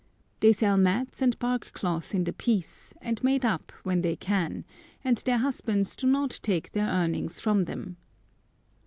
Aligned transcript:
They 0.39 0.51
sell 0.51 0.77
mats 0.77 1.21
and 1.21 1.37
bark 1.37 1.73
cloth 1.73 2.15
in 2.15 2.23
the 2.23 2.33
piece, 2.33 2.91
and 3.03 3.23
made 3.23 3.45
up, 3.45 3.71
when 3.83 4.01
they 4.01 4.15
can, 4.15 4.65
and 5.03 5.17
their 5.19 5.37
husbands 5.37 5.95
do 5.95 6.07
not 6.07 6.39
take 6.41 6.71
their 6.71 6.87
earnings 6.87 7.39
from 7.39 7.65
them. 7.65 7.97